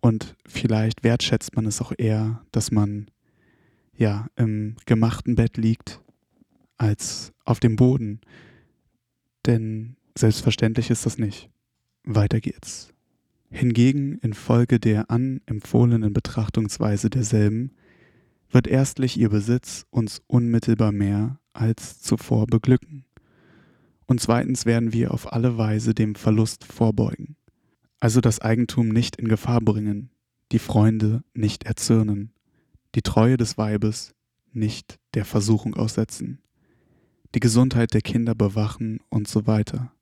Und 0.00 0.36
vielleicht 0.46 1.02
wertschätzt 1.02 1.56
man 1.56 1.64
es 1.64 1.80
auch 1.80 1.92
eher, 1.96 2.44
dass 2.52 2.70
man 2.70 3.10
ja 3.96 4.26
im 4.36 4.76
gemachten 4.84 5.36
Bett 5.36 5.56
liegt, 5.56 6.02
als 6.76 7.32
auf 7.46 7.60
dem 7.60 7.76
Boden. 7.76 8.20
Denn 9.46 9.96
Selbstverständlich 10.16 10.88
ist 10.88 11.04
das 11.04 11.18
nicht. 11.18 11.50
Weiter 12.04 12.40
geht's. 12.40 12.88
Hingegen 13.50 14.18
infolge 14.18 14.80
der 14.80 15.10
anempfohlenen 15.10 16.12
Betrachtungsweise 16.12 17.10
derselben 17.10 17.72
wird 18.50 18.66
erstlich 18.66 19.18
ihr 19.18 19.28
Besitz 19.28 19.86
uns 19.90 20.22
unmittelbar 20.26 20.92
mehr 20.92 21.38
als 21.52 22.00
zuvor 22.00 22.46
beglücken. 22.46 23.04
Und 24.06 24.20
zweitens 24.20 24.66
werden 24.66 24.92
wir 24.92 25.12
auf 25.12 25.32
alle 25.32 25.58
Weise 25.58 25.94
dem 25.94 26.14
Verlust 26.14 26.64
vorbeugen, 26.64 27.36
also 27.98 28.20
das 28.20 28.40
Eigentum 28.40 28.88
nicht 28.88 29.16
in 29.16 29.28
Gefahr 29.28 29.60
bringen, 29.60 30.10
die 30.52 30.60
Freunde 30.60 31.24
nicht 31.34 31.64
erzürnen, 31.64 32.32
die 32.94 33.02
Treue 33.02 33.36
des 33.36 33.58
Weibes 33.58 34.14
nicht 34.52 34.98
der 35.14 35.24
Versuchung 35.24 35.74
aussetzen, 35.74 36.40
die 37.34 37.40
Gesundheit 37.40 37.94
der 37.94 38.02
Kinder 38.02 38.34
bewachen 38.34 39.00
und 39.08 39.28
so 39.28 39.46
weiter. 39.46 39.92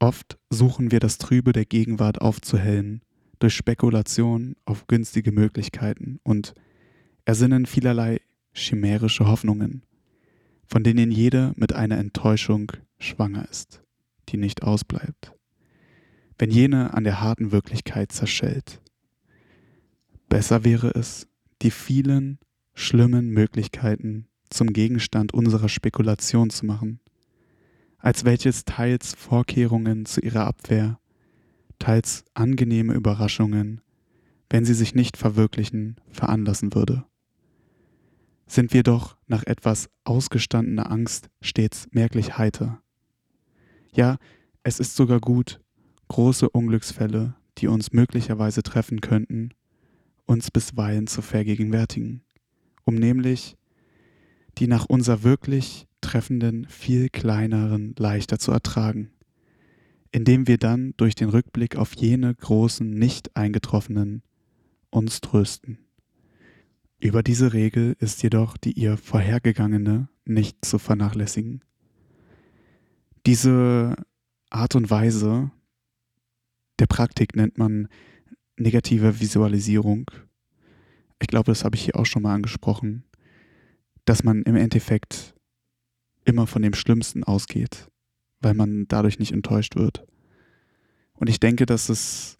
Oft 0.00 0.38
suchen 0.50 0.92
wir 0.92 1.00
das 1.00 1.18
Trübe 1.18 1.52
der 1.52 1.64
Gegenwart 1.64 2.20
aufzuhellen 2.20 3.02
durch 3.40 3.54
Spekulation 3.54 4.54
auf 4.64 4.86
günstige 4.86 5.32
Möglichkeiten 5.32 6.20
und 6.22 6.54
ersinnen 7.24 7.66
vielerlei 7.66 8.20
chimärische 8.52 9.26
Hoffnungen, 9.26 9.84
von 10.66 10.84
denen 10.84 11.10
jede 11.10 11.52
mit 11.56 11.72
einer 11.72 11.98
Enttäuschung 11.98 12.72
schwanger 12.98 13.48
ist, 13.48 13.82
die 14.28 14.36
nicht 14.36 14.62
ausbleibt, 14.62 15.32
wenn 16.38 16.50
jene 16.50 16.94
an 16.94 17.04
der 17.04 17.20
harten 17.20 17.50
Wirklichkeit 17.50 18.12
zerschellt. 18.12 18.80
Besser 20.28 20.64
wäre 20.64 20.90
es, 20.94 21.26
die 21.62 21.70
vielen 21.70 22.38
schlimmen 22.74 23.30
Möglichkeiten 23.30 24.28
zum 24.50 24.72
Gegenstand 24.72 25.34
unserer 25.34 25.68
Spekulation 25.68 26.50
zu 26.50 26.66
machen, 26.66 27.00
als 27.98 28.24
welches 28.24 28.64
teils 28.64 29.14
Vorkehrungen 29.14 30.06
zu 30.06 30.20
ihrer 30.20 30.46
Abwehr, 30.46 30.98
teils 31.78 32.24
angenehme 32.34 32.94
Überraschungen, 32.94 33.80
wenn 34.50 34.64
sie 34.64 34.74
sich 34.74 34.94
nicht 34.94 35.16
verwirklichen, 35.16 35.96
veranlassen 36.10 36.74
würde. 36.74 37.04
Sind 38.46 38.72
wir 38.72 38.82
doch 38.82 39.16
nach 39.26 39.44
etwas 39.44 39.90
ausgestandener 40.04 40.90
Angst 40.90 41.28
stets 41.42 41.86
merklich 41.90 42.38
heiter. 42.38 42.80
Ja, 43.92 44.16
es 44.62 44.80
ist 44.80 44.96
sogar 44.96 45.20
gut, 45.20 45.60
große 46.08 46.48
Unglücksfälle, 46.48 47.34
die 47.58 47.66
uns 47.66 47.92
möglicherweise 47.92 48.62
treffen 48.62 49.00
könnten, 49.00 49.50
uns 50.24 50.50
bisweilen 50.50 51.06
zu 51.06 51.20
vergegenwärtigen, 51.20 52.22
um 52.84 52.94
nämlich 52.94 53.56
die 54.58 54.66
nach 54.66 54.86
unser 54.86 55.22
wirklich 55.22 55.87
treffenden 56.08 56.66
viel 56.70 57.10
kleineren 57.10 57.94
leichter 57.98 58.38
zu 58.38 58.50
ertragen, 58.50 59.10
indem 60.10 60.48
wir 60.48 60.56
dann 60.56 60.94
durch 60.96 61.14
den 61.14 61.28
Rückblick 61.28 61.76
auf 61.76 61.94
jene 61.96 62.34
großen 62.34 62.88
nicht 62.88 63.36
eingetroffenen 63.36 64.22
uns 64.88 65.20
trösten. 65.20 65.76
Über 66.98 67.22
diese 67.22 67.52
Regel 67.52 67.94
ist 68.00 68.22
jedoch 68.22 68.56
die 68.56 68.72
ihr 68.72 68.96
vorhergegangene 68.96 70.08
nicht 70.24 70.64
zu 70.64 70.78
vernachlässigen. 70.78 71.62
Diese 73.26 73.94
Art 74.48 74.76
und 74.76 74.88
Weise 74.88 75.50
der 76.78 76.86
Praktik 76.86 77.36
nennt 77.36 77.58
man 77.58 77.88
negative 78.56 79.20
Visualisierung. 79.20 80.10
Ich 81.20 81.28
glaube, 81.28 81.50
das 81.50 81.64
habe 81.64 81.76
ich 81.76 81.84
hier 81.84 81.96
auch 81.96 82.06
schon 82.06 82.22
mal 82.22 82.34
angesprochen, 82.34 83.04
dass 84.06 84.24
man 84.24 84.42
im 84.44 84.56
Endeffekt 84.56 85.34
immer 86.28 86.46
von 86.46 86.62
dem 86.62 86.74
Schlimmsten 86.74 87.24
ausgeht, 87.24 87.88
weil 88.40 88.54
man 88.54 88.86
dadurch 88.86 89.18
nicht 89.18 89.32
enttäuscht 89.32 89.76
wird. 89.76 90.06
Und 91.14 91.28
ich 91.28 91.40
denke, 91.40 91.64
dass 91.66 91.88
es 91.88 92.38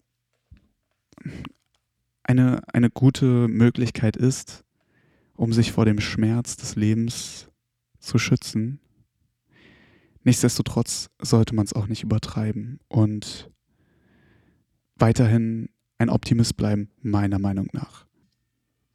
eine, 2.23 2.61
eine 2.71 2.91
gute 2.91 3.47
Möglichkeit 3.47 4.15
ist, 4.15 4.63
um 5.33 5.51
sich 5.51 5.71
vor 5.71 5.85
dem 5.85 5.99
Schmerz 5.99 6.55
des 6.55 6.75
Lebens 6.75 7.49
zu 7.99 8.19
schützen. 8.19 8.79
Nichtsdestotrotz 10.23 11.09
sollte 11.19 11.55
man 11.55 11.65
es 11.65 11.73
auch 11.73 11.87
nicht 11.87 12.03
übertreiben 12.03 12.79
und 12.87 13.49
weiterhin 14.95 15.69
ein 15.97 16.09
Optimist 16.09 16.55
bleiben, 16.57 16.91
meiner 17.01 17.39
Meinung 17.39 17.67
nach. 17.73 18.05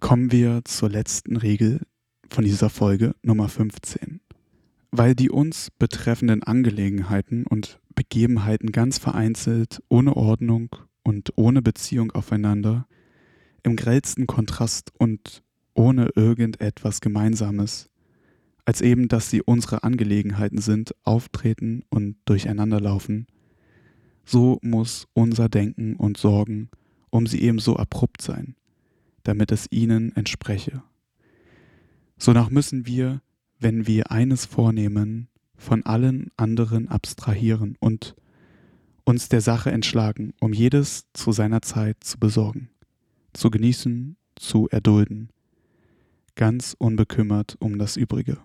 Kommen 0.00 0.30
wir 0.30 0.62
zur 0.64 0.90
letzten 0.90 1.36
Regel 1.36 1.80
von 2.30 2.44
dieser 2.44 2.70
Folge 2.70 3.14
Nummer 3.22 3.48
15 3.48 4.20
weil 4.96 5.16
die 5.16 5.28
uns 5.28 5.72
betreffenden 5.76 6.44
Angelegenheiten 6.44 7.46
und 7.48 7.80
Begebenheiten 7.96 8.70
ganz 8.70 8.98
vereinzelt, 8.98 9.82
ohne 9.88 10.16
Ordnung 10.16 10.76
und 11.02 11.32
ohne 11.34 11.62
Beziehung 11.62 12.12
aufeinander, 12.12 12.86
im 13.64 13.74
grellsten 13.74 14.28
Kontrast 14.28 14.92
und 14.96 15.42
ohne 15.74 16.10
irgendetwas 16.14 17.00
Gemeinsames, 17.00 17.90
als 18.66 18.82
eben, 18.82 19.08
dass 19.08 19.30
sie 19.30 19.42
unsere 19.42 19.82
Angelegenheiten 19.82 20.58
sind, 20.58 20.94
auftreten 21.02 21.82
und 21.88 22.16
durcheinanderlaufen, 22.24 23.26
so 24.24 24.60
muss 24.62 25.08
unser 25.12 25.48
Denken 25.48 25.96
und 25.96 26.18
Sorgen 26.18 26.70
um 27.10 27.26
sie 27.26 27.42
ebenso 27.42 27.76
abrupt 27.76 28.22
sein, 28.22 28.54
damit 29.24 29.50
es 29.50 29.66
ihnen 29.70 30.14
entspreche. 30.14 30.84
Sonach 32.16 32.50
müssen 32.50 32.86
wir 32.86 33.22
wenn 33.64 33.86
wir 33.86 34.12
eines 34.12 34.44
vornehmen, 34.44 35.28
von 35.56 35.86
allen 35.86 36.30
anderen 36.36 36.86
abstrahieren 36.88 37.76
und 37.80 38.14
uns 39.04 39.30
der 39.30 39.40
Sache 39.40 39.72
entschlagen, 39.72 40.34
um 40.38 40.52
jedes 40.52 41.06
zu 41.14 41.32
seiner 41.32 41.62
Zeit 41.62 42.04
zu 42.04 42.18
besorgen, 42.18 42.68
zu 43.32 43.50
genießen, 43.50 44.16
zu 44.36 44.68
erdulden, 44.68 45.30
ganz 46.34 46.76
unbekümmert 46.78 47.56
um 47.58 47.78
das 47.78 47.96
Übrige. 47.96 48.36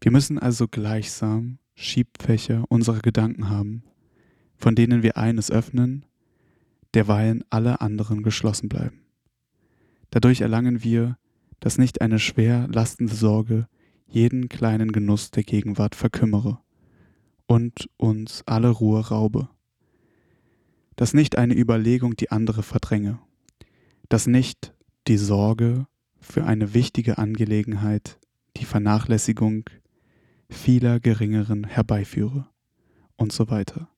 Wir 0.00 0.10
müssen 0.10 0.40
also 0.40 0.66
gleichsam 0.66 1.58
Schiebfächer 1.76 2.64
unserer 2.68 3.00
Gedanken 3.00 3.48
haben, 3.48 3.84
von 4.56 4.74
denen 4.74 5.04
wir 5.04 5.18
eines 5.18 5.52
öffnen, 5.52 6.04
derweilen 6.94 7.44
alle 7.48 7.80
anderen 7.80 8.24
geschlossen 8.24 8.68
bleiben. 8.68 9.02
Dadurch 10.10 10.40
erlangen 10.40 10.82
wir, 10.82 11.16
dass 11.60 11.78
nicht 11.78 12.00
eine 12.00 12.18
schwer 12.18 12.66
lastende 12.66 13.14
Sorge 13.14 13.68
jeden 14.10 14.48
kleinen 14.48 14.92
Genuss 14.92 15.30
der 15.30 15.44
Gegenwart 15.44 15.94
verkümmere 15.94 16.58
und 17.46 17.88
uns 17.96 18.42
alle 18.46 18.68
Ruhe 18.68 19.08
raube. 19.08 19.48
Dass 20.96 21.14
nicht 21.14 21.38
eine 21.38 21.56
Überlegung 21.56 22.16
die 22.16 22.30
andere 22.30 22.62
verdränge, 22.62 23.18
dass 24.08 24.26
nicht 24.26 24.74
die 25.06 25.16
Sorge 25.16 25.86
für 26.20 26.44
eine 26.44 26.74
wichtige 26.74 27.18
Angelegenheit 27.18 28.18
die 28.56 28.64
Vernachlässigung 28.64 29.64
vieler 30.50 31.00
geringeren 31.00 31.64
herbeiführe 31.64 32.48
und 33.16 33.32
so 33.32 33.48
weiter. 33.48 33.88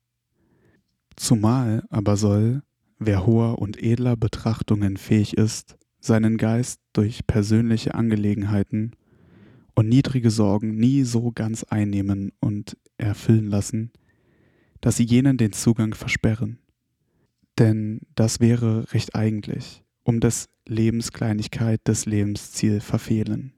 Zumal 1.17 1.85
aber 1.89 2.17
soll, 2.17 2.63
wer 2.99 3.27
hoher 3.27 3.59
und 3.59 3.83
edler 3.83 4.17
Betrachtungen 4.17 4.97
fähig 4.97 5.37
ist, 5.37 5.77
seinen 6.01 6.37
Geist 6.37 6.81
durch 6.93 7.27
persönliche 7.27 7.95
Angelegenheiten 7.95 8.93
und 9.75 9.89
niedrige 9.89 10.31
Sorgen 10.31 10.77
nie 10.77 11.03
so 11.03 11.33
ganz 11.33 11.65
einnehmen 11.65 12.33
und 12.41 12.77
erfüllen 12.99 13.47
lassen, 13.47 13.93
dass 14.81 14.97
sie 14.97 15.05
jenen 15.05 15.37
den 15.37 15.53
Zugang 15.53 15.95
versperren. 15.95 16.59
Denn 17.59 18.01
das 18.15 18.41
wäre 18.41 18.93
recht 18.93 19.15
eigentlich, 19.15 19.83
um 20.03 20.21
des 20.21 20.49
Lebenskleinigkeit 20.67 21.87
des 21.87 22.07
Lebensziel 22.07 22.81
verfehlen. 22.81 23.53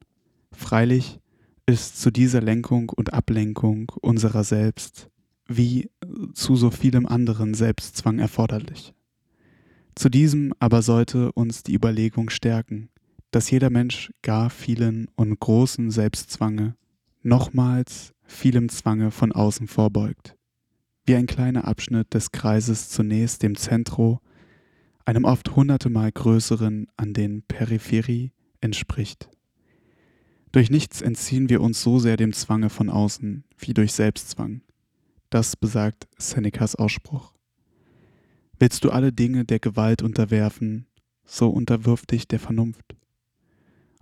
Freilich 0.52 1.20
ist 1.66 2.00
zu 2.00 2.10
dieser 2.10 2.40
Lenkung 2.40 2.90
und 2.90 3.12
Ablenkung 3.12 3.90
unserer 4.00 4.44
selbst 4.44 5.10
wie 5.46 5.90
zu 6.32 6.56
so 6.56 6.70
vielem 6.70 7.06
anderen 7.06 7.54
Selbstzwang 7.54 8.18
erforderlich. 8.18 8.94
Zu 9.94 10.08
diesem 10.08 10.52
aber 10.58 10.82
sollte 10.82 11.32
uns 11.32 11.62
die 11.62 11.74
Überlegung 11.74 12.30
stärken, 12.30 12.88
dass 13.34 13.50
jeder 13.50 13.68
Mensch 13.68 14.12
gar 14.22 14.48
vielen 14.48 15.08
und 15.16 15.40
großen 15.40 15.90
Selbstzwange, 15.90 16.76
nochmals 17.22 18.14
vielem 18.22 18.68
Zwange 18.68 19.10
von 19.10 19.32
außen 19.32 19.66
vorbeugt, 19.66 20.36
wie 21.04 21.16
ein 21.16 21.26
kleiner 21.26 21.66
Abschnitt 21.66 22.14
des 22.14 22.30
Kreises 22.30 22.90
zunächst 22.90 23.42
dem 23.42 23.56
Zentro, 23.56 24.20
einem 25.04 25.24
oft 25.24 25.56
hundertemal 25.56 26.12
größeren 26.12 26.86
an 26.96 27.12
den 27.12 27.42
Peripherie 27.42 28.30
entspricht. 28.60 29.28
Durch 30.52 30.70
nichts 30.70 31.02
entziehen 31.02 31.48
wir 31.48 31.60
uns 31.60 31.82
so 31.82 31.98
sehr 31.98 32.16
dem 32.16 32.32
Zwange 32.32 32.70
von 32.70 32.88
außen 32.88 33.42
wie 33.58 33.74
durch 33.74 33.94
Selbstzwang. 33.94 34.60
Das 35.30 35.56
besagt 35.56 36.06
Senecas 36.18 36.76
Ausspruch. 36.76 37.34
Willst 38.60 38.84
du 38.84 38.90
alle 38.90 39.12
Dinge 39.12 39.44
der 39.44 39.58
Gewalt 39.58 40.02
unterwerfen, 40.02 40.86
so 41.24 41.50
unterwirf 41.50 42.06
dich 42.06 42.28
der 42.28 42.38
Vernunft. 42.38 42.94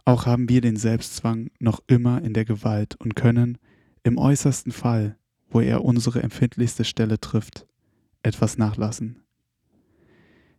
Auch 0.05 0.27
haben 0.27 0.49
wir 0.49 0.61
den 0.61 0.77
Selbstzwang 0.77 1.51
noch 1.61 1.81
immer 1.87 2.23
in 2.23 2.35
der 2.35 2.45
Gewalt 2.45 2.97
und 2.97 3.15
können, 3.15 3.59
im 4.03 4.19
äußersten 4.19 4.73
Fall, 4.73 5.17
wo 5.49 5.61
er 5.61 5.85
unsere 5.85 6.23
empfindlichste 6.23 6.85
Stelle 6.85 7.21
trifft, 7.21 7.67
etwas 8.23 8.59
nachlassen. 8.59 9.21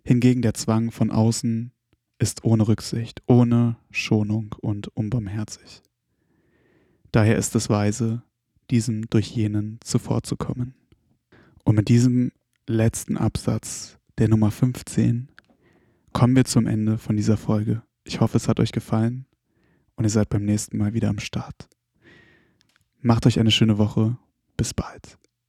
Hingegen 0.05 0.41
der 0.41 0.53
Zwang 0.53 0.91
von 0.91 1.11
außen 1.11 1.71
ist 2.19 2.45
ohne 2.45 2.67
Rücksicht, 2.67 3.21
ohne 3.25 3.77
Schonung 3.91 4.55
und 4.61 4.87
unbarmherzig. 4.95 5.81
Daher 7.11 7.37
ist 7.37 7.55
es 7.55 7.69
weise, 7.69 8.23
diesem 8.71 9.09
durch 9.09 9.27
jenen 9.27 9.79
zuvorzukommen. 9.83 10.73
Und 11.65 11.75
mit 11.75 11.89
diesem 11.89 12.31
letzten 12.65 13.17
Absatz 13.17 13.97
der 14.17 14.29
Nummer 14.29 14.51
15 14.51 15.29
kommen 16.13 16.35
wir 16.35 16.45
zum 16.45 16.65
Ende 16.65 16.97
von 16.97 17.17
dieser 17.17 17.37
Folge. 17.37 17.81
Ich 18.05 18.21
hoffe, 18.21 18.37
es 18.37 18.47
hat 18.47 18.59
euch 18.59 18.71
gefallen 18.71 19.25
und 19.95 20.03
ihr 20.03 20.09
seid 20.09 20.29
beim 20.29 20.45
nächsten 20.45 20.77
Mal 20.77 20.93
wieder 20.93 21.09
am 21.09 21.19
Start. 21.19 21.69
Macht 23.01 23.25
euch 23.25 23.39
eine 23.39 23.51
schöne 23.51 23.77
Woche. 23.77 24.17
Bis 24.55 24.73
bald. 24.73 25.17